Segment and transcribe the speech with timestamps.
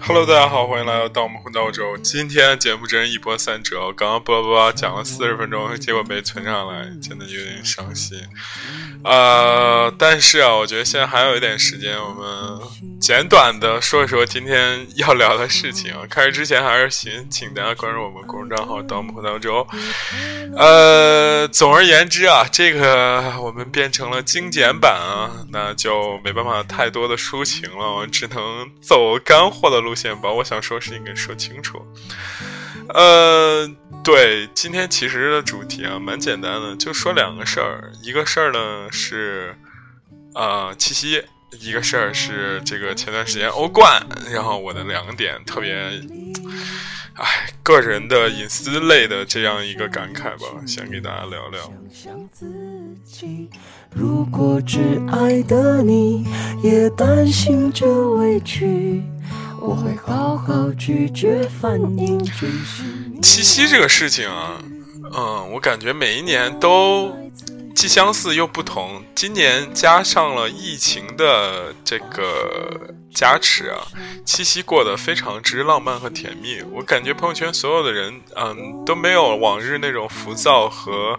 [0.00, 1.96] Hello，大家好，欢迎来到《盗墓魂道周》。
[2.00, 8.16] 今天节目真是一波三折，我刚刚叭叭叭讲了四十分钟，结果没存上来，真的有点伤心。
[9.02, 12.60] 呃，但是啊，我觉得现在还有一点时间，我们
[13.08, 15.94] 简短的说一说今天要聊的事情。
[16.10, 19.66] 开始之前，还是请请大家关注我们公众账号“盗墓魂道中”。
[20.54, 31.80] 呃，总而言之啊，这个我们变成了精简版啊，那就没办法太多的抒情了，我只能走干货的路线，把我想说事情给说清楚。
[32.90, 33.66] 呃，
[34.04, 37.90] 对，今天其实的主题啊，蛮简单的，就说两个事儿。
[38.02, 39.56] 一个事儿呢是，
[40.34, 44.04] 呃，七夕；一个事儿是这个前段时间欧冠。
[44.32, 45.74] 然后我的两个点特别，
[47.14, 51.72] 哎，个人的隐私类的这样一个感慨吧，先给大家聊聊。
[53.94, 56.26] 如果只爱的你
[56.62, 59.02] 也担心着委屈。
[59.60, 62.24] 我会好好拒绝反应
[63.20, 64.62] 七夕这个事情啊，
[65.12, 67.12] 嗯，我感觉每一年都
[67.78, 69.04] 既相似又不同。
[69.14, 73.78] 今年加上了疫情的这个加持啊，
[74.24, 76.60] 七夕过得非常之浪漫和甜蜜。
[76.72, 81.16] 我感觉朋友圈所有的人，嗯，都没有往日那种浮躁和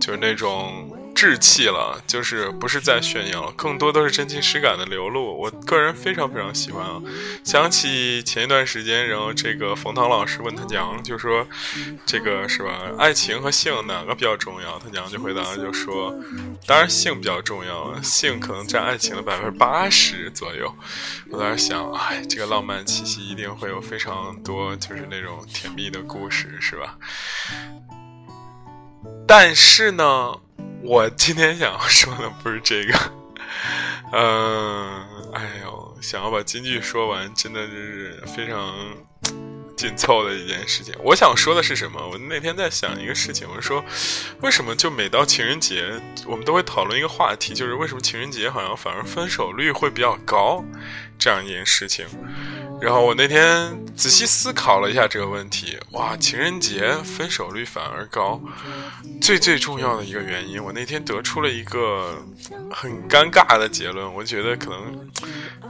[0.00, 0.90] 就是那种。
[1.14, 5.38] 稚气了，就是不是在炫耀，更多都是真情实感的流露。
[5.38, 7.00] 我个人非常非常喜欢啊！
[7.44, 11.46] 想起前一段时间，然后这个冯唐老师问他娘，就说
[12.04, 12.90] 这个是吧？
[12.98, 14.78] 爱情和性哪个比较重要？
[14.80, 16.12] 他娘就回答就说，
[16.66, 20.74] 当然性比较重要，性可能占爱情的百分之八十左右。
[21.30, 26.98] 我在想，哎，这个浪漫气息一定会有非常多，就是那种甜蜜的故事，是吧？
[29.26, 30.34] 但是呢？
[30.86, 32.92] 我今天想要说的不是这个，
[34.12, 38.74] 嗯，哎呦，想要把京剧说完，真的就是非常
[39.74, 40.94] 紧凑的一件事情。
[41.02, 42.06] 我想说的是什么？
[42.06, 43.82] 我那天在想一个事情，我说，
[44.42, 45.90] 为什么就每到情人节，
[46.26, 50.62] 我们都会讨论一个话题，就是为什么情人节好像反而分手率会比较高，
[51.18, 52.06] 这样一件事情。
[52.80, 58.38] 然后我那天仔细思考了一下这个问题，哇，情人节分手率反而高，
[59.22, 62.22] 最最重要的一个原因，我那天得出了一个
[62.70, 65.10] 很尴尬的结论，我觉得可能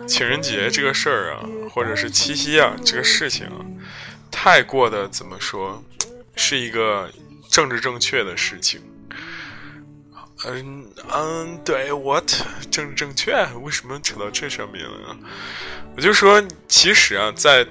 [0.08, 3.64] 情人节这个事儿啊，或者是七夕啊这个事情啊，
[4.30, 5.84] 太过的怎么说，
[6.34, 7.08] 是一个
[7.48, 8.80] 政治正确的事情。
[10.46, 12.30] 嗯嗯，对，what
[12.70, 13.32] 政治正确？
[13.62, 15.16] 为什么扯到这上面了呢？
[15.96, 17.66] 我就说，其实啊，在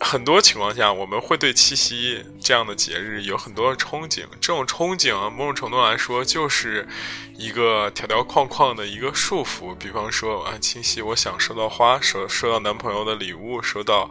[0.00, 4.24] 很多情况下，我们会对七夕这样的节日有很多憧憬。
[4.40, 6.88] 这种憧憬啊，某种程度来说，就是
[7.36, 9.74] 一个条条框框的一个束缚。
[9.74, 14.10] 比方说啊，七夕我想收到花，收收到男朋友的礼物，收到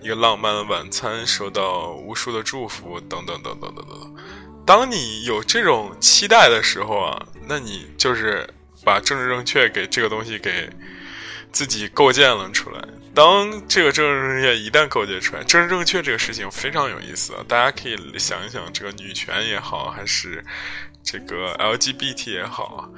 [0.00, 4.14] 一个浪漫的晚餐，收到无数的祝福，等等等等等等。
[4.66, 8.48] 当你有这种期待的时候啊，那你就是
[8.84, 10.68] 把政治正确给这个东西给
[11.52, 12.82] 自己构建了出来。
[13.14, 17.44] 当这个政治正确一旦构建出来，政治正确这个事情非常有意思啊！
[17.46, 20.44] 大家可以想一想，这个女权也好，还是
[21.04, 22.88] 这个 LGBT 也好啊，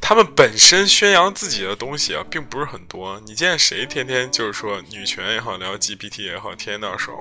[0.00, 3.20] 他们本身宣扬自己的东西啊，并不是很多。
[3.26, 7.14] 你见谁天天就是说女权也好，LGBT 也好，天天那说。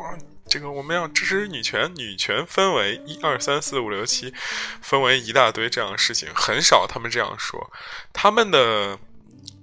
[0.50, 4.34] 这个我们要支持女权，女权分为一二三四五六七，
[4.82, 7.72] 分为一大堆这样的事情，很少他们这样说。
[8.12, 8.98] 他们的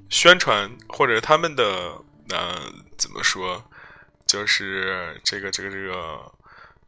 [0.08, 3.64] 宣传或者他们的呃怎么说，
[4.26, 6.32] 就是这个这个这个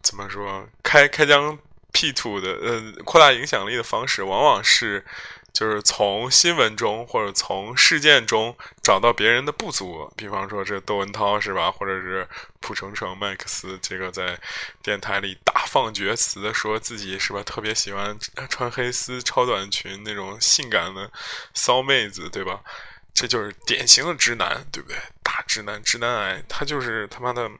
[0.00, 1.58] 怎么说，开开疆
[1.92, 5.04] 辟土的呃扩大影响力的方式，往往是。
[5.52, 12.28] 就是从新闻中或者从事件中找到别人的不足，比方说这窦文涛是吧，或者是
[12.60, 14.38] 蒲程程、麦克斯，这个在
[14.82, 18.16] 电台里大放厥词的说自己是吧，特别喜欢
[18.48, 21.10] 穿黑丝、超短裙那种性感的
[21.54, 22.60] 骚妹子，对吧？
[23.12, 24.96] 这就是典型的直男，对不对？
[25.24, 27.50] 大直男、直男癌，他就是他妈的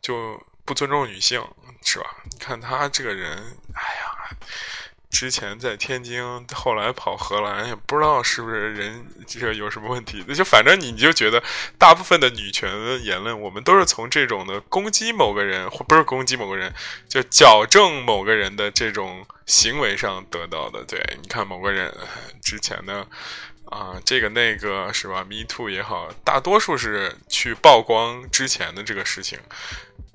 [0.00, 1.46] 就不尊重女性，
[1.84, 2.06] 是吧？
[2.30, 4.36] 你看他这个人，哎呀。
[5.08, 6.22] 之前在天津，
[6.52, 10.22] 后来跑荷兰，也不知道是不是人这个有什么问题。
[10.26, 11.42] 那就反正你就觉得，
[11.78, 12.70] 大部分的女权
[13.02, 16.74] 言论，我们都是从这种的攻击某个人，或不是攻击某个人，
[17.08, 20.84] 就矫正某个人的这种行为上得到的。
[20.84, 21.94] 对，你看某个人
[22.42, 23.06] 之前的
[23.66, 29.38] 啊，这个那个是吧？Me too 也好，大多数是去曝光之前的这个事情。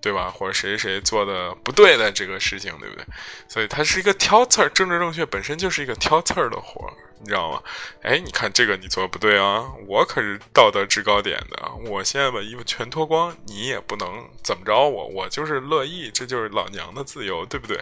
[0.04, 0.32] 对吧？
[0.32, 3.06] 或者谁谁做的不对的这个事情，对不对？
[3.48, 7.62] 所以它是一个挑刺儿，政治正确本身就是一个挑刺儿的活儿，你知道吗？
[8.02, 17.80] 哎，你看这个你做的不对啊，我可是道德制高点的，我现在把衣服全脱光，你也不能怎么着我，我就是乐意，这就是老娘的自由，对不对？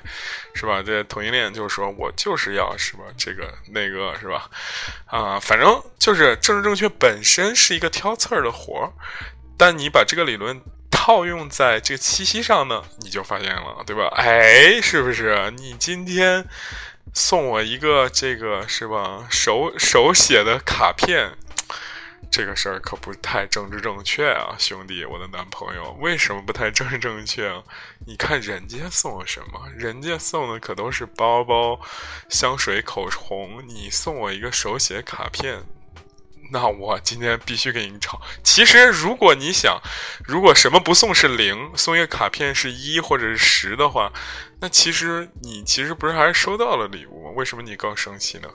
[0.53, 0.83] 是吧？
[0.83, 4.49] 这同性恋就是说我就是要是吧，这个那个是吧？
[5.05, 8.91] 啊，反正就是政治正确本身是一个挑刺儿的活儿，
[9.57, 10.61] 但你把这个理论。
[10.91, 14.11] 套用在这个七夕上呢，你就发现了，对吧？
[14.17, 15.49] 哎，是不是？
[15.55, 16.45] 你今天
[17.13, 19.27] 送我一个这个是吧？
[19.29, 21.31] 手手写的卡片，
[22.31, 27.51] 这个事儿可不太政治正确啊，兄弟，我的男朋友，为什么不太政治正确？
[28.05, 29.69] 你看人家送我什么？
[29.75, 31.79] 人家送的可都是包包、
[32.29, 35.63] 香水、口红，你送我一个手写卡片。
[36.51, 38.19] 那我今天必须给你吵。
[38.43, 39.79] 其实，如果你想，
[40.25, 44.11] 如果什么不送是零，送一个卡片是一或者是十的话，
[44.59, 47.31] 那其实你其实不是还是收到了礼物吗？
[47.35, 48.49] 为什么你更生气呢？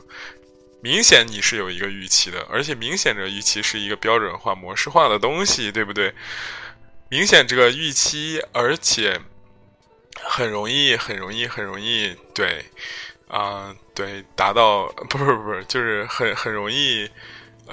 [0.80, 6.12] 明显你是有一个预期的，而且明显这预期是一个标准化、模式化的东西，对不对？
[7.08, 9.20] 明显这个预期，而且
[10.20, 12.64] 很容易、很容易、很容易，对，
[13.28, 17.08] 啊，对，达到不是不是，就是很很容易。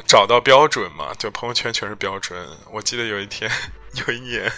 [0.05, 1.13] 找到标准嘛？
[1.17, 2.47] 就朋友圈全是标准。
[2.71, 3.49] 我记得有一天，
[4.07, 4.51] 有一年，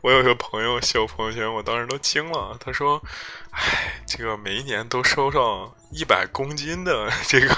[0.00, 2.56] 我有一个朋友秀朋友圈，我当时都惊了。
[2.58, 3.02] 他说
[3.52, 7.54] ：“哎，这个每一年都收到一百公斤的这个，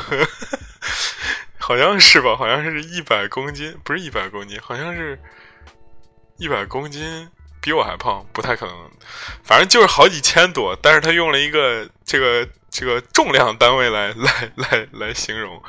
[1.58, 2.36] 好像是吧？
[2.36, 5.18] 好像是一百公斤，不是一百公斤，好像是
[6.38, 7.30] 一百公斤，
[7.60, 8.90] 比我还胖，不太可能。
[9.44, 10.76] 反正就是好几千多。
[10.82, 15.62] 但是他用了一个这个这个重量单位来来来来形容。”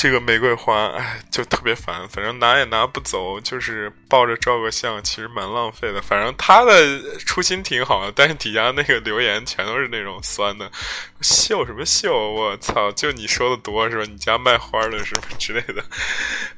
[0.00, 6.00] 这个玫瑰花，哎，就特别烦，反正拿也拿不走，就是抱着照个相，其实蛮浪费的。
[6.00, 10.72] 反正他的初心挺好的，但是底下那个留言全都是那种酸的，
[11.20, 12.32] 秀什么秀？
[12.32, 12.90] 我操！
[12.92, 14.04] 就你说的多是吧？
[14.08, 15.84] 你家卖花的是吧之类的？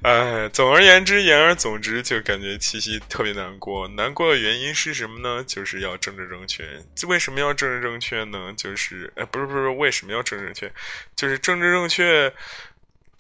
[0.09, 3.89] 哎，总而言之，言而总之，就感觉七夕特别难过。
[3.89, 5.43] 难过的原因是什么呢？
[5.49, 6.65] 就是要政治正确。
[7.09, 8.55] 为什么要政治正确呢？
[8.57, 10.73] 就是，哎，不是不是，为什么要政治正确？
[11.17, 12.33] 就是政治正确。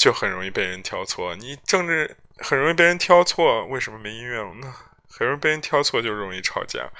[0.02, 4.74] 就很容易被人挑错，你政治很容易被人挑错，为什么没音乐了呢？
[5.08, 6.90] 很容易被人挑错就容易吵架。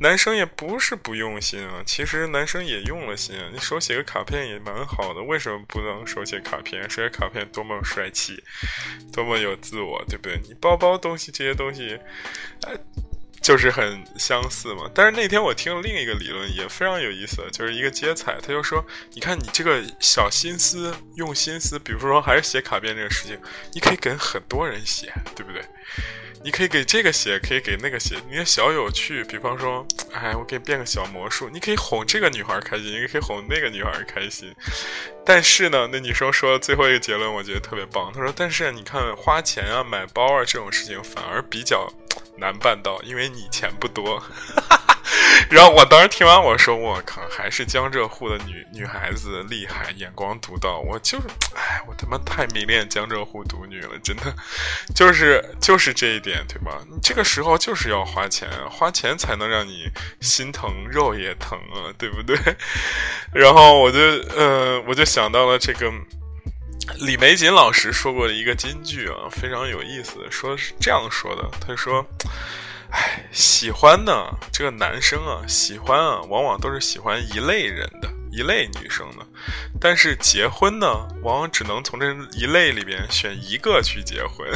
[0.00, 3.48] 男生也不是不用心啊，其实男生也用了心啊。
[3.52, 6.82] 你手写个卡片也蛮好的，为什么不能手写卡片？
[6.90, 8.42] 手写卡片多么帅气，
[9.12, 10.40] 多么有自我，对不对？
[10.42, 12.00] 你包包东西这些东西，
[12.66, 12.76] 哎。
[13.48, 18.84] 就是很相似嘛，但是那天我听了另一个理论，也非常有意思，就是一个接彩，他就说，
[19.14, 23.40] 你看你这个小心思，用心思，比如说还是写卡片这个事情，
[23.72, 25.64] 你可以给很多人写，对不对？
[26.44, 34.54] 你可以给这个写，可以给那个写，你的小有趣，比方说，哎，我给你变个小魔术，你可以哄这个女孩开心，也可以哄那个女孩开心。
[35.24, 41.90] 但是呢，那女生说最后一个结论，我觉得特别棒，她说，但是你看花钱啊，买包啊这种事情反而比较。
[42.38, 44.22] 难办到，因为你钱不多。
[45.48, 54.34] 然后我当时听完，我说：“我靠，还是江浙沪的女女孩子厉害，眼光独到。”我就是，哎，我他妈太迷恋江浙沪独女了，真的，
[54.94, 56.82] 就是就是这一点，对吧？
[56.90, 59.88] 你这个时候就是要花钱，花钱才能让你
[60.20, 62.36] 心疼肉也疼啊，对不对？
[63.32, 63.98] 然后我就，
[64.36, 65.90] 呃，我就想到了这个。
[67.00, 72.04] 李玫瑾老师说过的一个金句啊，非常有意思，说是这样说的：“他说，
[72.90, 74.12] 哎，喜欢呢，
[74.52, 79.26] 这个男生啊，喜欢啊，往往都是喜欢一类人的。”一类女生呢，
[79.80, 80.86] 但是结婚呢，
[81.22, 84.48] 往往只能从这一类里边选一个去结婚。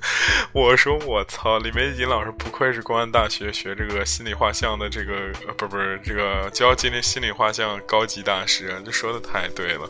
[0.52, 5.14] 我说我操，李玫瑾老师不愧是公安大学学这个心理画像的这个
[5.46, 9.88] 呃，不不是这个教心理心理画像高级大师，这说的太对了。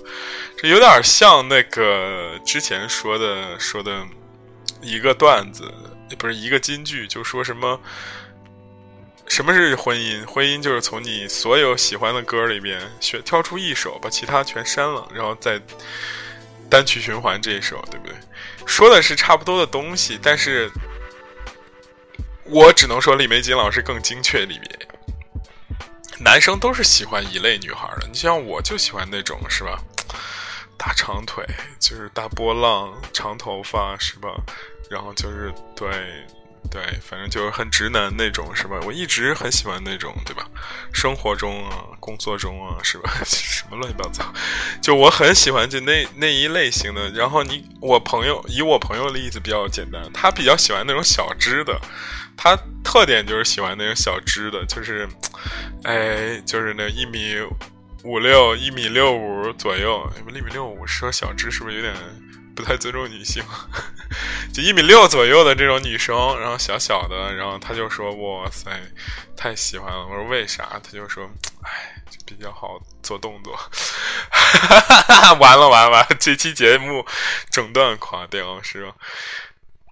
[0.56, 4.06] 这有点像那个之前说的说的
[4.82, 5.73] 一个段子，
[6.18, 7.80] 不是一个金句，就说什么。
[9.30, 10.26] 什么是婚姻？
[10.26, 15.58] 婚姻就是从你所有喜欢的歌里边选挑出一首，把其他全删了，然后再
[16.68, 18.16] 单曲循环这一首，对不对？
[18.66, 20.68] 说的是差不多的东西，但是
[22.44, 24.88] 我只能说李玫瑾老师更精确里边。
[26.18, 29.80] 男生都是喜欢一类女孩的，你像我就喜欢那种，是吧？
[30.76, 31.46] 大长腿，
[31.78, 34.28] 就是大波浪，长头发，是吧？
[34.90, 35.88] 然后就是对。
[36.71, 38.79] 对，反正就是很直男那种，是吧？
[38.85, 40.47] 我一直很喜欢那种，对吧？
[40.93, 43.11] 生活中啊，工作中啊，是吧？
[43.25, 44.25] 什么乱七八糟，
[44.81, 47.11] 就我很喜欢就那那一类型的。
[47.11, 51.81] 然后你我朋友以我朋友的例子比较简单，他比较喜欢那种小只的，
[52.37, 55.09] 他特点就是喜欢那种小只的，就是，
[55.83, 57.35] 哎，就是那一米
[58.05, 61.93] 五六、一米六五左右，一米六五说小只是不是有点？
[62.61, 63.43] 不太尊重女性，
[64.52, 68.71] 就一米六左右的这种女生，然后小小的，然后他就说：“哇塞，
[69.35, 71.25] 太喜欢了。”我说：“为啥？”他就说
[71.64, 73.59] ：“哎，比较好做动作。
[75.40, 77.07] ”完了完了，这期节目
[77.50, 78.93] 整段垮掉是吧？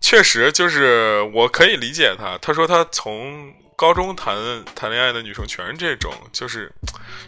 [0.02, 2.36] 确实，就是我可以理解他。
[2.36, 4.36] 他说他从高中谈
[4.74, 6.70] 谈恋爱的女生全是这种，就是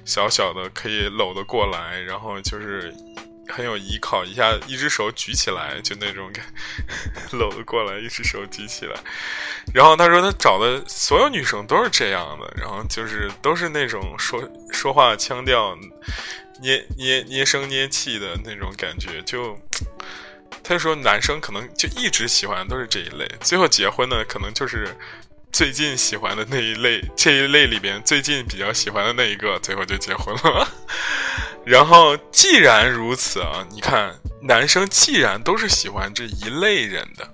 [0.05, 2.95] 小小的可以搂得过来，然后就是。
[3.49, 6.45] 很有依靠，一下一只手举起来，就那种感，
[7.33, 8.95] 搂了过来，一只手举起来。
[9.75, 14.43] 然后他说他找的所有女生都是这样的，然后就是都是那种说
[14.73, 15.77] 说话腔调
[16.61, 19.21] 捏捏捏声捏气的那种感觉。
[19.23, 19.59] 就
[20.63, 24.97] 他就说男生可能就一直喜欢都是这一类，最后结婚呢，可能就是
[25.53, 30.69] 最近喜欢的那一类，这一类里边最近比较喜欢的那一个，最后就结婚了。
[31.65, 37.29] 然后，既然如此啊，你看，男生既然都是喜欢这一类人的，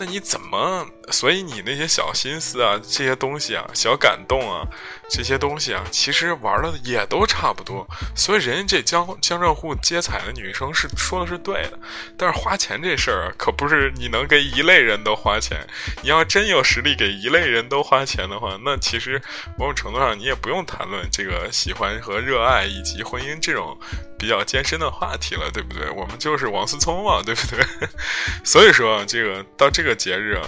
[0.00, 0.86] 那你怎么？
[1.10, 4.66] 所以你那些小心思啊，这些东西啊，小感动啊，
[5.10, 7.86] 这些东西啊，其实玩的也都差不多。
[8.16, 11.78] 所以人家这江江浙沪接彩的女生是说的是对的，
[12.16, 15.66] 但是花钱这事儿可不是你能给一类人都花钱。
[16.00, 19.20] 你要真有实力给一类人都花钱的话，那其实
[19.58, 23.78] 某种程度上你也不用谈论这个喜欢和热爱以及婚姻这种
[24.16, 25.90] 比较艰深的话题了，对不对？
[25.90, 27.62] 我们就是王思聪嘛，对不对？
[28.44, 30.46] 所以说，这个到这个个节日啊。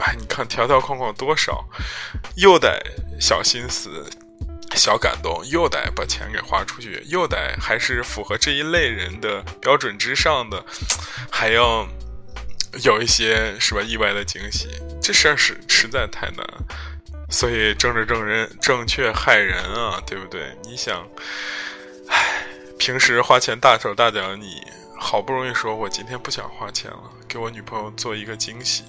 [0.00, 1.64] 哎，你看条条框框多少，
[2.34, 2.82] 又得
[3.20, 4.04] 小心思、
[4.74, 10.64] 小感动，又得把钱给花出去，又得还是符合这一类人的标准之上的，
[11.30, 11.86] 还要
[12.82, 14.68] 有一些是吧意外的惊喜，
[15.00, 16.44] 这事儿是实在太难，
[17.30, 20.56] 所以政治正人正确害人啊，对不对？
[20.64, 21.06] 你想，
[22.08, 22.46] 唉，
[22.78, 24.60] 平时花钱大手大脚，你
[25.02, 28.84] 好不容易说我今天不想花钱了，给我女朋友做一个惊喜。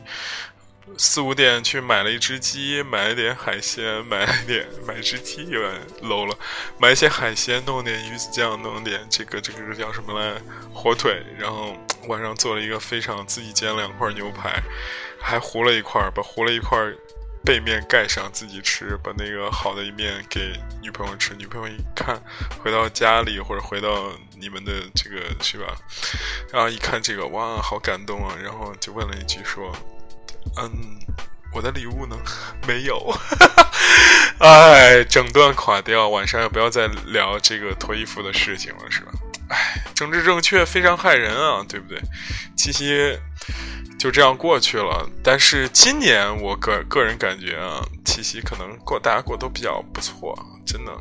[0.96, 6.38] 四五点去买了一只鸡，买了点海鲜，买了点买只鸡有点 low 了，
[6.78, 10.40] 买一些海鲜，弄点鱼子酱，弄点这个这个叫什么来
[10.72, 11.76] 火腿，然后
[12.08, 14.62] 晚上做了一个非常自己煎两块牛排，
[15.20, 16.78] 还糊了一块，把糊了一块
[17.44, 22.22] 背面盖上自己吃，把那个好的一面给女朋友吃，女朋友一看
[22.64, 25.76] 回到家里或者回到你们的这个是吧，
[26.52, 29.76] 然后一看这个哇好感动啊，然后就问了一句说。
[30.58, 31.00] 嗯，
[31.54, 32.18] 我的礼物呢？
[32.68, 33.16] 没有。
[34.40, 36.10] 哎，整段垮掉。
[36.10, 39.14] 晚上也不要再聊这个脱衣服的事情了，是吧？
[39.50, 42.02] 哎，政治正确非常害人啊，对不对？
[42.56, 43.18] 七夕
[44.00, 45.10] 就这样过去了。
[45.24, 50.92] 但是今年我个个人感觉啊，七夕可能过大家过都比较不错，真的。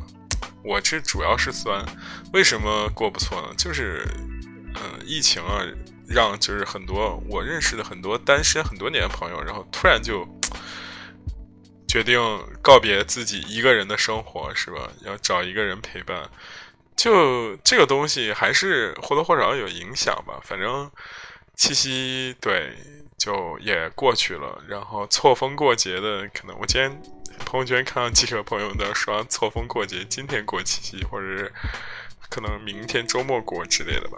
[0.63, 1.85] 我这主要是酸，
[2.33, 3.49] 为什么过不错呢？
[3.57, 4.07] 就是，
[4.75, 5.63] 嗯，疫情啊。
[6.05, 10.27] 让就是很多我认识的很多单身很多年的朋友，然后突然就
[11.87, 12.19] 决定
[12.61, 14.89] 告别自己一个人的生活，是吧？
[15.05, 16.29] 要找一个人陪伴，
[16.95, 20.39] 就这个东西还是或多或少有影响吧。
[20.43, 20.89] 反正
[21.55, 22.75] 七夕对
[23.17, 27.01] 就也过去了，然后错峰过节的，可能我今天
[27.45, 31.53] 朋友圈看到几个朋友在刷错峰过节，今天过七夕，或者是
[32.29, 34.17] 可能明天周末过之类的吧。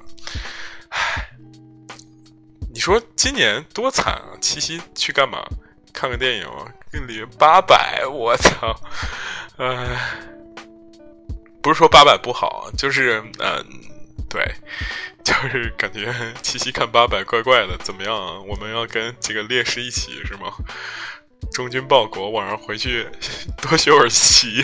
[0.90, 1.30] 唉。
[2.74, 4.36] 你说今年多惨啊！
[4.42, 5.42] 七夕去干嘛？
[5.94, 6.68] 看个电影啊？
[6.92, 8.78] 给你八百，我操！
[9.56, 9.98] 唉，
[11.66, 13.66] 不是说八百不好，就是嗯，
[14.30, 14.46] 对，
[15.26, 17.76] 就是感觉七夕看八百怪怪的。
[17.80, 18.40] 怎么样啊？
[18.40, 20.54] 我们要跟这个烈士一起是吗？
[21.52, 23.08] 忠君报国，晚上回去
[23.60, 24.64] 多学会儿棋，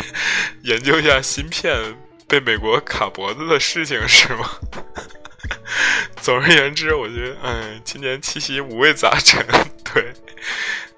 [0.61, 4.47] 研究一下芯片被美国卡脖子的事情是吗？
[6.21, 9.43] 总而言之，我觉得，哎，今年七夕五味杂陈，
[9.91, 10.13] 对，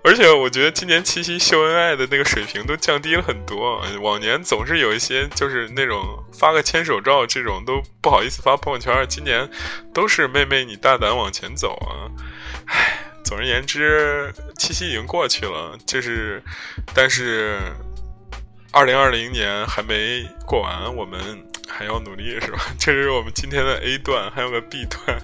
[0.04, 3.82] 而且我觉得今年七夕秀恩爱的那个水平都降低了很多。
[4.02, 9.50] 往年总是有一些就是那种发个牵手照这种都不好意思发朋友圈，今年
[9.94, 12.12] 都是妹妹你大胆往前走啊！
[12.66, 16.44] 哎，总而言之，七夕已经过去了，就是，
[16.94, 17.60] 但是。
[18.76, 21.22] 二零二零年还没过完，我们
[21.70, 22.58] 还要努力，是吧？
[22.80, 25.22] 这是我们今天的 A 段，还有个 B 段。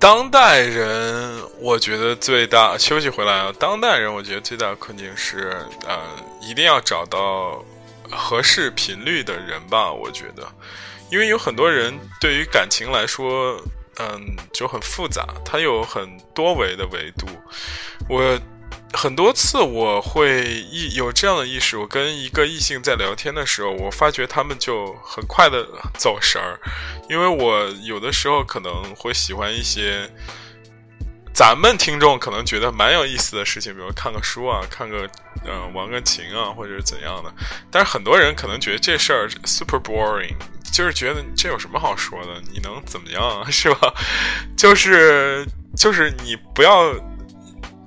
[0.00, 3.52] 当代人，我觉得最大休息回来啊。
[3.60, 5.54] 当代人，我觉得最大的困境是，
[5.86, 6.00] 呃，
[6.40, 7.62] 一定要找到
[8.10, 9.92] 合适频率的人吧。
[9.92, 10.42] 我觉得，
[11.10, 13.60] 因为有很多人对于感情来说，
[13.98, 17.26] 嗯，就很复杂，它有很多维的维度。
[18.08, 18.40] 我。
[18.92, 26.58] 很多次我会意有这样的意识，我跟一个异性在聊天的时候，我发觉他们就很快的走神儿，
[27.08, 30.10] 因为我有的时候可能会喜欢一些
[31.32, 35.08] 咱们听众可能觉得蛮有意思的事情，比如看个书啊，看个
[35.46, 37.32] 嗯玩个琴啊，或者是怎样的。
[37.70, 40.34] 但是很多人可能觉得这事儿 super boring，
[40.72, 42.42] 就是觉得这有什么好说的？
[42.52, 43.94] 你能怎么样啊是吧？
[44.58, 45.46] 就是
[45.76, 46.92] 就是你不要。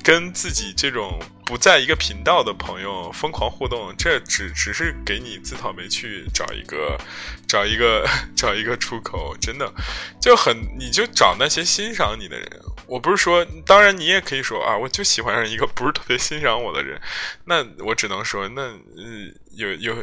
[0.03, 6.99] 跟自己这种不在一个频道的朋友疯狂互动，这只只是给你自讨没趣，找一个
[7.47, 8.05] 找一个
[8.35, 9.73] 找一个出口，真的
[10.21, 12.61] 就很，你就找那些欣赏你的人。
[12.85, 17.01] 我不是说，当然你也可以说啊，我就喜欢上一个不是特别欣赏我的人，
[17.45, 18.61] 那我只能说，那
[18.97, 19.33] 嗯。
[19.55, 19.95] 有有，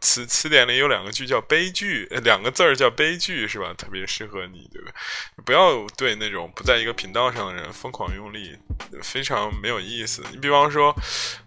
[0.00, 3.74] 词词典里有两个句叫悲剧，两个字儿叫悲剧，是吧？
[3.76, 4.92] 特别适合你，对吧？
[5.44, 8.56] 不要对那种不在一个频道上的人疯狂用力，
[9.02, 10.22] 非常没有意思。
[10.30, 10.94] 你比方说，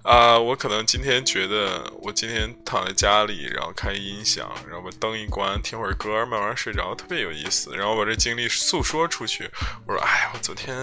[0.04, 7.74] 啊，我可能今天觉得我今天躺在家里，然后开音响，然后把灯一关，听会儿歌，慢慢睡着，特别有意思。
[7.76, 9.50] 然后把这经历诉说出去，
[9.88, 10.76] 我说，哎，我昨天，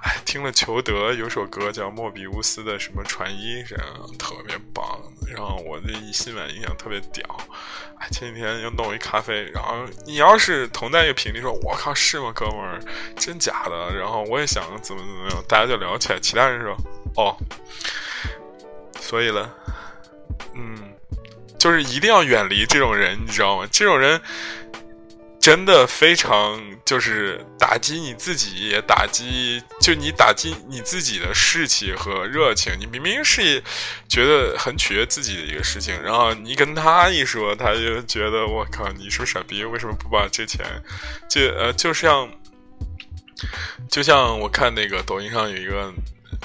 [0.00, 3.86] 哎，听了裘德有首歌叫莫比乌斯的什么传音，这样
[4.18, 4.98] 特别棒，
[5.28, 5.49] 然后。
[5.56, 7.24] 我这一新闻印象特别屌，
[7.98, 12.80] 哎，前几天又弄一咖啡，然后你要是同在一个频率，说我靠是吗，哥们儿，
[13.16, 13.94] 真假的？
[13.94, 16.76] 然后我也想怎么怎么样，大家就聊起来，其他人说
[17.16, 17.36] 哦，
[19.00, 19.50] 所以呢，
[20.54, 20.92] 嗯，
[21.58, 23.68] 就是一定要远离这种人，你知道吗？
[23.70, 24.20] 这种人。
[25.40, 32.72] 真的非常就是打击你自己，也打击就你打击你自己的士气和热情。
[32.78, 33.62] 你明明是
[34.06, 39.64] 觉得很取悦自己的一个事情，然后你跟他一说，他就觉得我靠，你是不是傻逼？
[39.64, 40.64] 为什么不把这钱？
[41.28, 42.30] 就呃，就像
[43.90, 45.92] 就像我看那个抖音上有一个。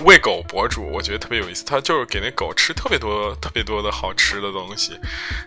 [0.04, 1.64] 喂狗博主，我觉得特别有意思。
[1.64, 5.00] 他就是给那狗吃特别多、特别多的好吃的东西，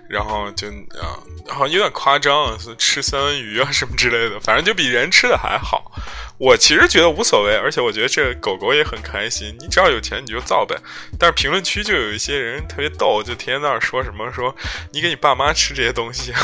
[0.09, 5.93] 然后就啊，好像有点夸张，是吃三文鱼啊什么之类的，反正就比人吃的还好。
[6.39, 9.55] 我其实觉得无所谓，而且我觉得这狗狗也很开心。
[9.61, 10.75] 你只要有钱，你就造呗。
[11.19, 14.55] 但是评论区就有一些人特别逗，就天天在那说什么说
[14.93, 16.41] 你给你爸妈吃这些东西啊，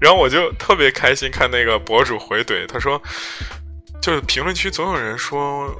[0.00, 3.00] 然后我就特别开心看那个博主回怼，他说，
[4.02, 5.72] 就是评论区总有人说。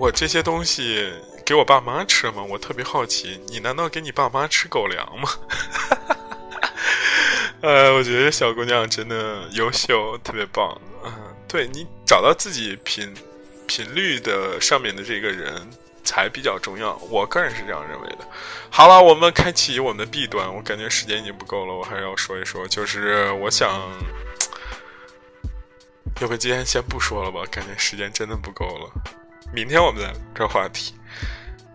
[0.00, 1.12] 我这些东西
[1.44, 2.42] 给我爸妈吃吗？
[2.42, 5.28] 我特别好奇，你难道给你爸妈吃狗粮吗？
[7.60, 10.80] 呃，我觉得小姑娘真的优秀，特别棒。
[11.04, 11.12] 嗯，
[11.46, 13.14] 对你找到自己频
[13.66, 15.68] 频率的上面的这个人
[16.02, 18.26] 才比较重要，我个人是这样认为的。
[18.70, 23.68] 好了，我们开启我们的弊端，我感觉时间已经不够了，我还要说一说，就是我想，
[26.22, 27.42] 要不今天先不说了吧？
[27.50, 28.90] 感觉时间真的不够了。
[29.52, 30.94] 明天我们再这话题，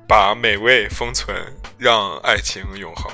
[0.08, 1.36] 把美味封存，
[1.78, 3.12] 让爱情永恒。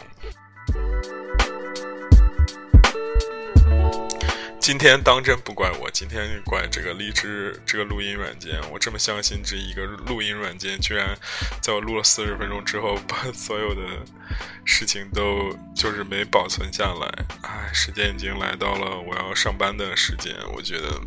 [4.59, 8.61] 今天当真不怪我，今天怪这个荔枝这个录音软件。
[8.71, 11.17] 我这么相信这一个录音软件，居然
[11.59, 13.81] 在我录了四十分钟之后，把所有的
[14.63, 17.11] 事情都就是没保存下来。
[17.41, 20.31] 唉，时间已经来到了我要上班的时间。
[20.53, 21.01] 我觉得，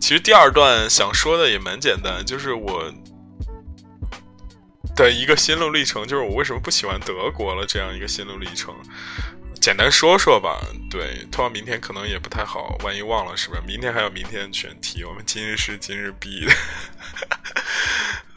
[0.00, 2.92] 其实第二段想说的也蛮简单，就是我
[4.94, 8.74] 的一个心路历程，就是我为什么不喜欢德国了这样一个心路历程。
[9.60, 13.60] 简单说说吧，对，拖到明天可能也不太好，万一忘了是吧？
[13.66, 16.52] 明天还有明天选题，我们今日事今日毕的。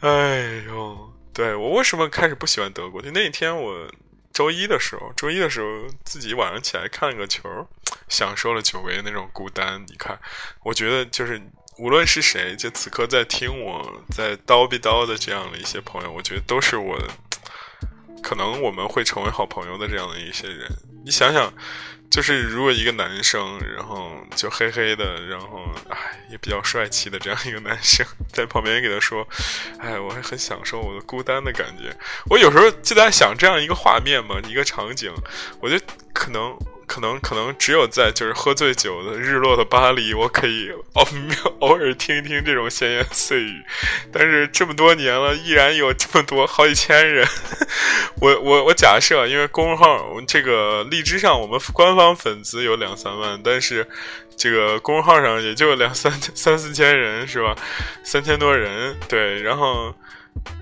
[0.00, 3.00] 哎呦，对我为什么开始不喜欢德国？
[3.00, 3.88] 就那一天我
[4.32, 5.66] 周一的时候，周一的时候
[6.04, 7.68] 自己晚上起来看个球，
[8.08, 9.84] 享受了久违的那种孤单。
[9.88, 10.18] 你看，
[10.62, 11.40] 我觉得就是
[11.78, 16.98] 无论是谁，就此刻在听我在叨逼叨的这样的一些朋友，我觉得都是我。
[18.22, 20.70] 可能我们会成为好朋友的这样的一些人。
[21.06, 21.50] 你想想，
[22.10, 29.26] 就是如果一个男生，然后就黑黑的，然后哎也比较帅气的这样一个男生，在旁边给他说
[29.78, 31.96] ：“哎，我还很享受我的孤单的感觉。”
[32.28, 35.12] 我有时候就在想这样一个画面嘛，一个场景，
[35.60, 36.56] 我觉得可能。
[36.90, 41.06] 可能可能只有在就是喝醉酒的日落的巴黎，我可以 偶
[41.60, 43.62] 偶尔听一听这种闲言碎语，
[44.12, 47.24] 但是这么多年了，依然有这么多好几千人。
[48.20, 53.86] 我我我假设，因为公众号这个荔枝上我们官方粉丝有两三万，但是
[54.36, 57.54] 这个公众号上也就两三三四千人是吧？
[58.02, 59.94] 三千多人对，然后。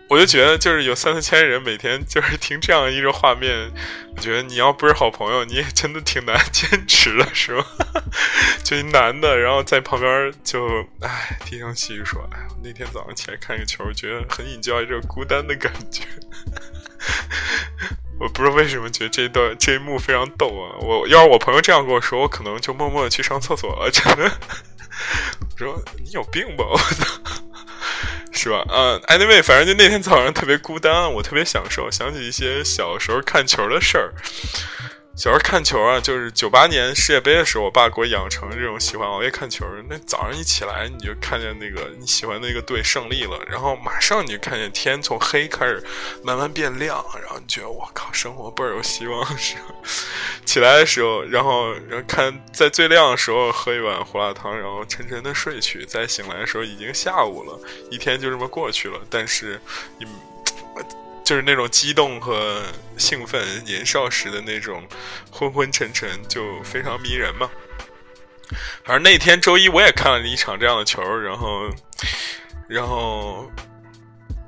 [0.09, 3.71] 我就觉得，就是有三四千人每天就是听这样一个画面，
[4.17, 7.67] 我觉得你要不是好朋友，你也真的挺难坚持的，是吧？
[8.65, 10.67] 就一男的，然后在旁边就
[11.03, 16.05] 唉低声细语说：“哎，那天早上起来看个球，觉得很引教这孤单的感觉。
[18.19, 20.75] ”我不知道为什么觉得这段这一幕非常逗啊！
[20.81, 24.33] 我要是我朋友这样跟我说，我可能就默默的去上厕所了，真的。
[25.39, 26.65] 我说你有病吧！
[26.67, 27.45] 我操。
[28.39, 28.65] 是吧？
[28.69, 34.13] 嗯，anyway，反正就那天早上特别孤单，我特别享受，想起一些小时候看球的事儿。
[35.19, 39.67] 小时候看球啊，就是九八年世界杯的时候，我爸给我养成这种喜欢熬夜看球。
[39.91, 45.83] 那早上一起来，你就看见那个你喜欢那个队胜利了，然后马上你就看见天从黑开始
[46.23, 49.27] 慢慢变亮，然后你觉得我靠，生活倍儿有希望。
[49.37, 49.57] 是
[50.45, 55.85] 起来的时候，然后然后看在最亮的时候喝一碗胡辣汤，然后沉沉的睡去。
[55.85, 57.59] 再醒来的时候已经下午了，
[57.91, 59.01] 一天就这么过去了。
[59.11, 59.61] 但是
[59.99, 60.07] 你。
[61.29, 62.63] 就是那种激动和
[62.97, 64.83] 兴奋，年少时的那种
[65.31, 67.51] 昏昏沉沉，就非常迷人嘛。
[68.83, 71.69] 反正那天周一我也看了一场这样的球，然后，
[72.67, 73.47] 然后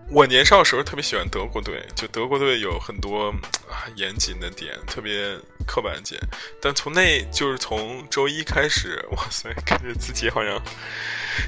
[0.09, 3.29] 我年少时候特别喜欢德国队，就德国队有很多
[3.69, 6.19] 啊严谨的点，特别刻板点。
[6.63, 10.59] 但从那就是从周一开始，哇塞，感觉自己好像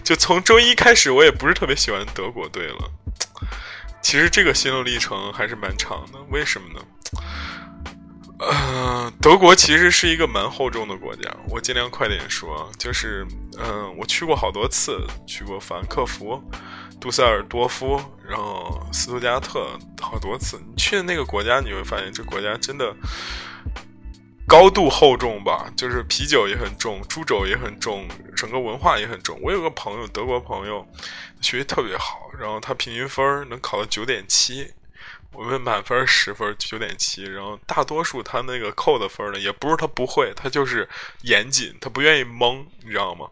[0.04, 2.90] 就从周一开始，我也不是特别喜欢德国队了。
[4.02, 6.84] 其实这个心路历程还是蛮长的，为什么呢？
[8.38, 13.24] 呃，德国其实是一个蛮厚重的国家，我尽量快点说，就是，
[13.56, 16.42] 嗯，我去过好多次，去过法兰克福、
[17.00, 20.60] 杜塞尔多夫，然后斯图加特好多次。
[20.68, 22.92] 你去的那个国家，你会发现这国家真的
[24.52, 25.72] 高度厚重吧？
[25.74, 29.38] 就是啤酒也很重，猪肘也很重，整个文化也很重。
[29.40, 30.86] 我有个朋友，德国朋友。
[31.40, 34.70] 学习特别好，然后他平均分能考到九点七，
[35.32, 40.88] 我们满分十分九点七，然后大多数他那个扣的分呢，也不是他不会，他就是
[41.22, 43.26] 严谨，他不愿意蒙，你知道吗？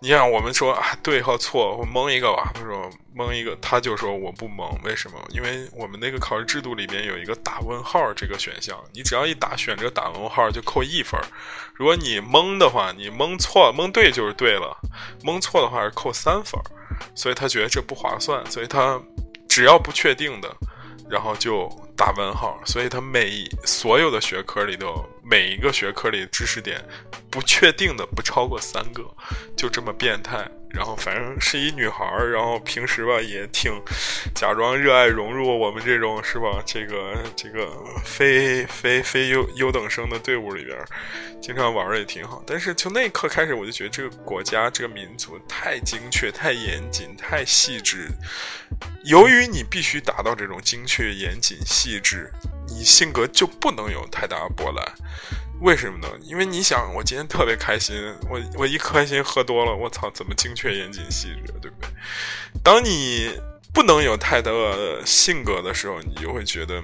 [0.00, 5.18] 你像我们说啊对和错，我蒙一个吧，他说蒙一个，他就说我不蒙，为什么？
[5.30, 11.20] 因为我们那个考试制度里面有一个打问号这个选项，你只要一打选择打问号就扣一分，
[11.74, 14.76] 如果你蒙的话，你蒙错蒙对就是对了，
[15.22, 16.60] 蒙错的话是扣三分。
[17.14, 18.98] 所以他觉得这不划算，所以他
[19.48, 20.56] 只要不确定的，
[21.08, 22.58] 然后就打问号。
[22.66, 26.80] 所以他每所有的学科里头，每一个学科里知识点
[27.28, 29.02] 不确定的不超过三个，
[29.56, 30.48] 就这么变态。
[30.68, 33.72] 然后反正是一女孩儿，然后平时吧也挺
[34.34, 36.62] 假装热爱融入我们这种是吧？
[36.66, 37.66] 这个这个
[38.04, 40.76] 非非非优优等生的队伍里边，
[41.40, 42.44] 经常玩的也挺好。
[42.46, 48.08] 但是从那一刻开始，我就觉得这个国家这个民族太精确、太严谨、太细致。
[49.04, 52.30] 由于你必须达到这种精确、严谨、细致，
[52.68, 54.84] 你性格就不能有太大波澜。
[55.60, 56.08] 为什么呢？
[56.22, 57.96] 因为你想，我今天特别开心，
[58.28, 61.88] 我我一开心喝多了，我操，怎么精确、严谨、细致，对不对？
[62.62, 63.30] 当你
[63.72, 64.76] 不能有太多
[65.06, 66.82] 性格的时候，你就会觉得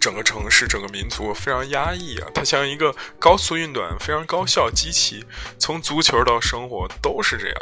[0.00, 2.26] 整个城市、整个民族非常压抑啊。
[2.34, 5.24] 它像一个高速运转、非常高效机器，
[5.56, 7.56] 从足球到生活都是这样。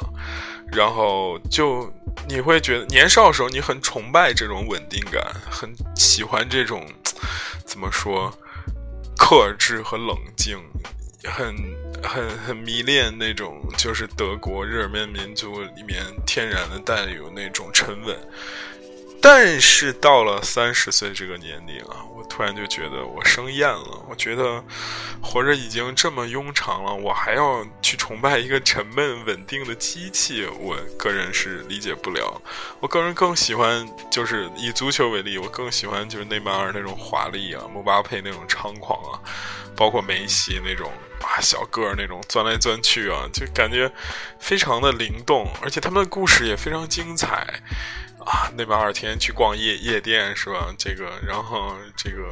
[0.73, 1.93] 然后就
[2.27, 6.87] 你会觉得年少时候，你很崇拜这种稳定感，很喜欢这种
[7.65, 8.33] 怎么说？
[9.17, 10.59] 克制和冷静，
[11.25, 11.55] 很
[12.03, 18.19] 很很迷恋那种，就是德国日耳曼民族里面天然的带有那种沉稳。
[19.23, 24.05] 但是到了三十岁这个年龄啊，我突然就觉得我生厌了。
[24.09, 24.65] 我觉得
[25.21, 32.41] 活着已经这么庸长了，我还要去崇拜一个沉闷稳定的机器，我个人是理解不了。
[32.81, 39.21] 我个人更喜欢，就是以足球为例，我更喜欢就是内马尔那种华丽啊，姆巴佩那种猖狂啊，
[39.77, 43.93] 包括梅西那种啊小个儿那种钻来钻去啊，就感觉
[44.39, 47.47] 非常的灵动，而且他们的故事也非常精彩。
[48.31, 50.73] 啊，内马尔天天去逛夜夜店是吧？
[50.79, 52.29] 这个，然后这个，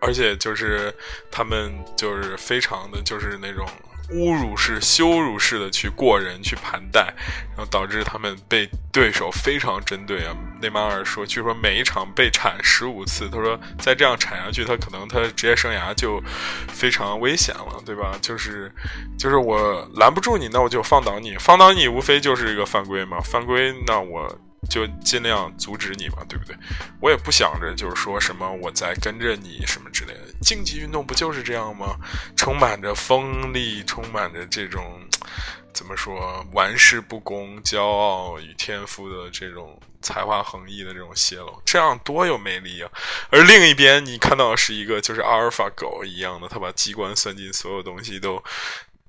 [0.00, 0.94] 而且就是
[1.30, 3.66] 他们就是非常的就是那种。
[4.12, 7.12] 侮辱式、羞辱式的去过人、去盘带，
[7.48, 10.32] 然后导致他们被对手非常针对啊。
[10.62, 16.22] 内马尔说，据说每一场被铲十五次，他说再这样铲下去，他可能他职业生涯就
[16.68, 18.16] 非常危险了，对吧？
[18.22, 18.72] 就是，
[19.18, 24.38] 就是我拦不住你，那我就放倒你，放倒你无非就是一个犯规嘛，犯规那我。
[24.68, 26.56] 就尽量阻止你嘛，对不对？
[27.00, 30.20] 我也不想着就是说什么我在跟着你什么之类的。
[30.42, 31.96] 竞技运动不就是这样吗？
[32.36, 35.00] 充满着锋利，充满着这种
[35.72, 42.90] 怎么说玩世不恭、骄傲与天赋的这种才华横溢的这种泄露，这样多有魅力啊！
[43.30, 48.42] 而另一边，你看到是一个就是阿尔法狗一样的，他把机关算尽，所有东西都。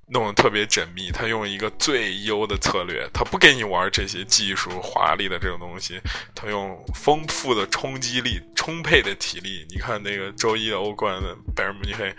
[0.10, 6.00] 弄得特别缜密，他用一个最优的策略，他不给你玩这些技术华丽的这种东西，
[6.34, 9.66] 他用丰富的冲击力、充沛的体力。
[9.70, 12.16] 你看那个周一的欧冠的拜仁慕尼黑，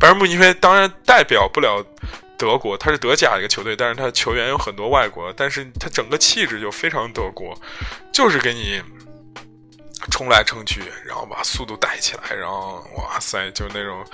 [0.00, 1.84] 拜仁慕尼黑当然代表不了
[2.36, 7.56] 德国，他是德甲一个球队，但是他球员有很多外国，但是他整个气质就非常德国，
[8.12, 8.82] 就是给你。
[10.10, 14.04] 冲来冲去，然后把速度带起来，然后哇塞，就那种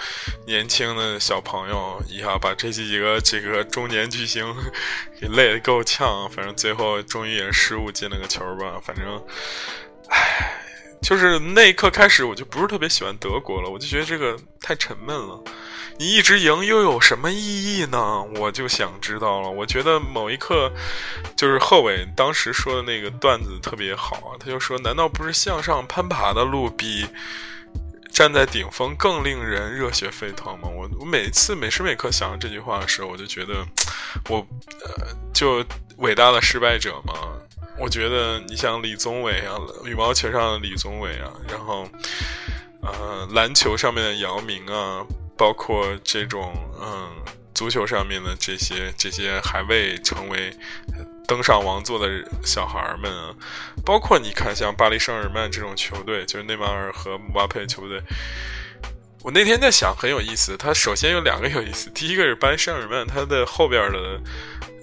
[0.47, 4.45] 年轻的小朋友一下把这几个这个中年巨星
[5.21, 6.29] 给累得够呛。
[6.31, 8.81] 反正最后终于也失误进了个球吧。
[8.83, 9.23] 反正，
[10.09, 10.53] 唉，
[11.05, 13.69] 就是那一刻开始，我就不是特别喜欢德国了。
[13.69, 15.39] 我就觉得这个太沉闷了。
[15.97, 18.23] 你一直赢又有什么意义呢？
[18.37, 19.49] 我就想知道了。
[19.49, 20.73] 我觉得某一刻，
[21.37, 24.35] 就是贺伟当时说的那个段子特别好啊。
[24.41, 27.07] 他就说：“难道不是向上攀爬的路比
[28.11, 33.65] 站在顶峰更令人热血沸腾吗？”我我每次每时每刻想到这句话的时候，我就觉得
[34.31, 34.39] 我
[34.83, 35.65] 呃，就
[35.99, 37.15] 伟大的失败者嘛。
[37.79, 41.89] 我觉得你像李宗伟啊，羽毛球上的李宗伟啊，然后
[42.83, 45.05] 呃，篮球上面的姚明啊。
[45.37, 47.11] 包括这种嗯，
[47.53, 50.57] 足球上面的这些这些还未成为
[51.27, 53.35] 登上王座的小孩们啊，
[53.85, 58.01] 包括你看像巴黎圣日耳曼这种球队，就是内马尔和姆巴佩球队。
[59.25, 60.57] 我那天在想，很有意思。
[60.57, 64.21] 他首先有两个有意思，第一个是巴黎圣日耳曼，他的后边的。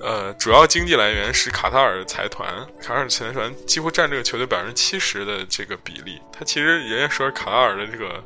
[0.02, 2.48] 呃，主要经济来源是卡塔尔财团，
[2.82, 6.20] 卡塔尔财团几乎占这个球队百分之七十的这个比例。
[6.32, 8.24] 他其实人家说卡塔尔的这个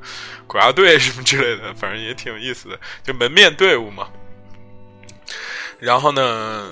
[0.47, 4.07] 国家队什么之类的，反正也挺有意思的，就门面队伍嘛。
[5.79, 6.71] 然后呢？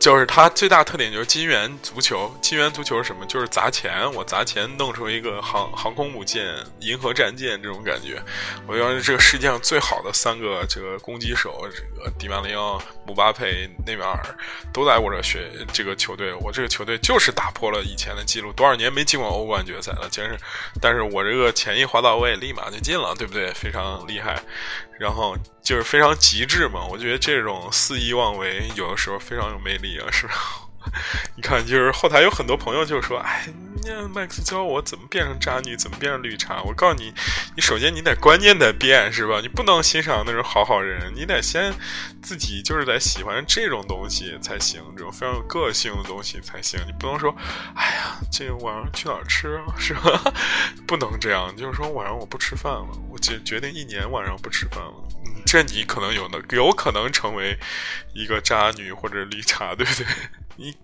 [0.00, 3.26] 就是它最大特点就是金元足球，金元足球是什么？
[3.26, 8.18] 就是砸钱，我砸钱弄出一个航航空母舰、银河战舰这种感觉。
[8.66, 14.22] 我要是这个世界上最好的三个这个攻击手，这个迪马利奥、姆巴佩、内马尔
[14.72, 16.32] 都在我这学这个球队。
[16.34, 20.38] 我这个球队就是打破了以前的记录，多少年没进过欧冠决赛了，真是。
[20.80, 23.52] 但是我这个钱一划到位，立马就进了，对不对？
[23.52, 24.40] 非常厉害。
[24.96, 30.34] 然后就是非常极致嘛，我觉得这种肆意妄为有的时候非常有魅力啊，是吧？
[31.36, 33.46] 你看，就是后台有很多朋友就说：“哎，
[33.84, 37.12] 那麦克斯教我怎么变成渣女，怎么变成绿茶。”我告诉你，
[37.54, 39.40] 你首先你得观念得变，是吧？
[39.42, 41.72] 你不能欣赏那种好好人，你得先
[42.22, 46.80] 自己就是得喜欢这种东西才行，这种非常有个性的东西才行。
[46.86, 47.34] 你不能说
[47.76, 50.32] ：“哎呀，这个晚上去哪儿吃啊？” 是吧？
[50.86, 54.94] 不能这样，就是说晚上我不吃饭了，我决决定一年晚上不吃饭了。
[55.46, 57.58] 这你可能有的有可能成为
[58.14, 60.06] 一个渣女或者绿茶，对不对？
[60.60, 60.76] 你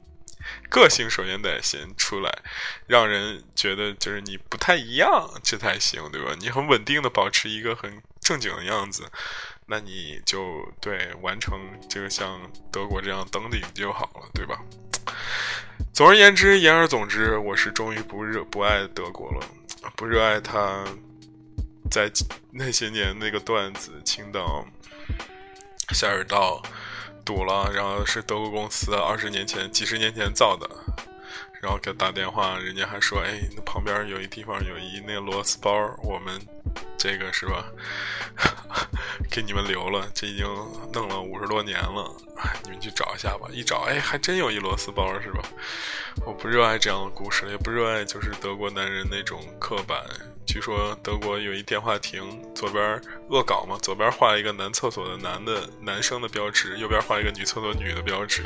[0.70, 2.38] 个性首先得先出来，
[2.86, 6.34] 让人觉得就是你不太一样，这才行，对吧？
[6.40, 9.04] 你很稳定的保持一个很正经的样子，
[9.66, 11.60] 那你就对完成
[11.90, 14.64] 这个像德国这样登顶就好了，对吧？
[15.92, 19.46] 总而言之，言而总之，我是终于不热不爱德国了，
[19.94, 20.86] 不热爱他，
[21.90, 22.10] 在
[22.50, 24.66] 那些年那个段子，青岛
[25.92, 26.62] 下水道。
[27.26, 30.70] 堵了，然后是德国公司二十年前、几十年前造的，
[31.60, 35.72] 然后给打电话，人家还说：“哎，那旁边有一地方有一那个螺丝包，
[36.04, 36.40] 我们
[36.96, 37.64] 这个是吧？
[39.28, 40.46] 给你们留了，这已经
[40.92, 42.14] 弄了五十多年了，
[42.62, 43.48] 你们去找一下吧。
[43.50, 45.42] 一找，哎，还真有一螺丝包，是吧？
[46.24, 50.00] 我不热爱这样的故事，也不热爱就是德国男人那种刻板。”
[50.56, 58.42] 据说德国有一电话亭，左边恶搞嘛，左边画一个男厕所的男的男生的标志，右边画一个女厕所女的标志。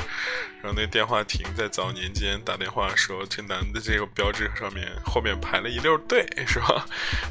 [0.61, 6.85] 然后那电话亭在早年间打电话的时候，这男的这个标志上面后面排了一溜队，是吧？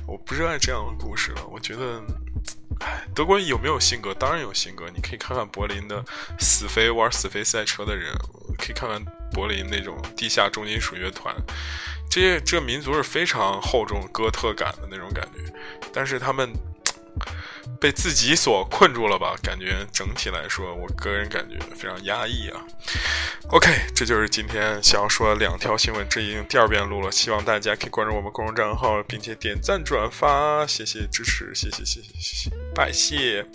[0.06, 2.02] 我不热爱这样的故事了，我觉得，
[2.80, 4.14] 唉，哎，德国有没有性格？
[4.14, 4.88] 当然有性格。
[4.94, 6.02] 你可以看看柏林的
[6.38, 8.14] 死飞玩死飞赛车的人，
[8.56, 11.36] 可以看看柏林那种地下重金属乐团。
[12.10, 15.52] 这这民族是非常厚重哥特感的那种感觉，
[15.92, 16.52] 但是他们。
[17.80, 19.34] 被自己所困住了吧？
[19.42, 22.60] 感觉整体来说，我个人感觉非常压抑啊。
[23.48, 27.10] OK，这就是今天想要说的两条新闻，这已经第二遍录了。
[27.10, 33.46] 希望大家可以关注我们公众账号，并且点赞转发，谢谢支持，谢谢谢谢谢谢，拜谢。